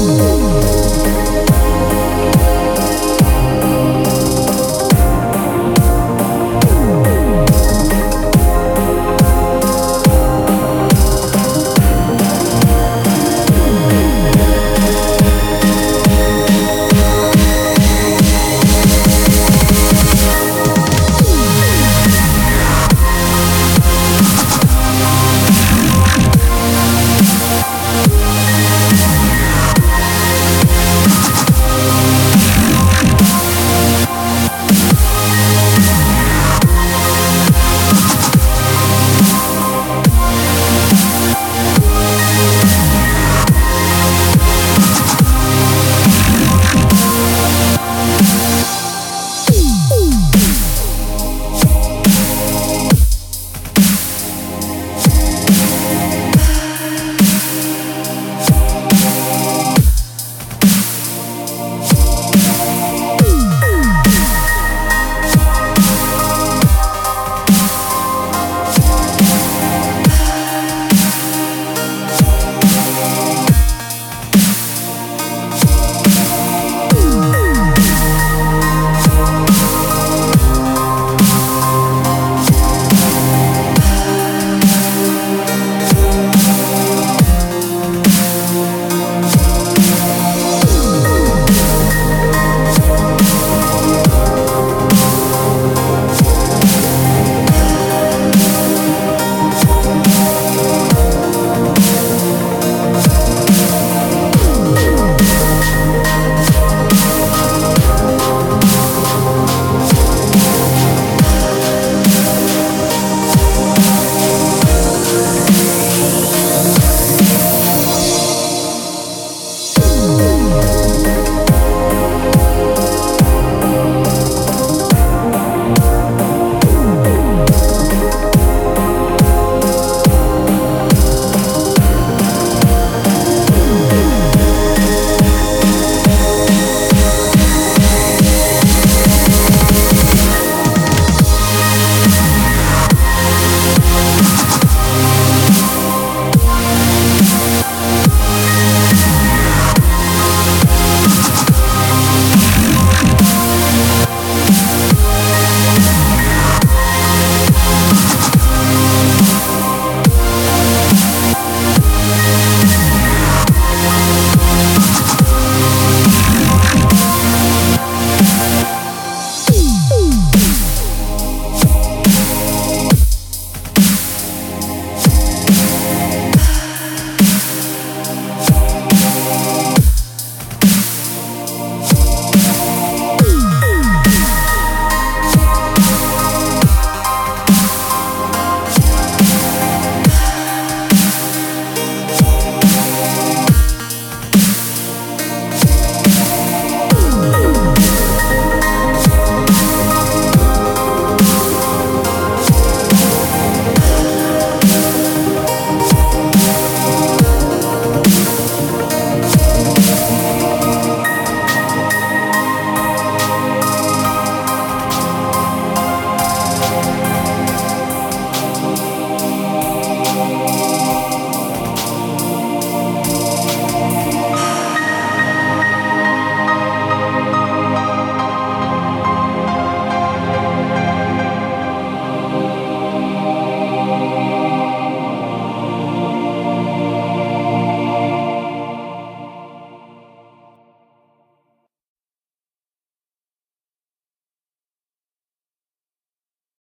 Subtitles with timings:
[0.00, 0.27] Ooh.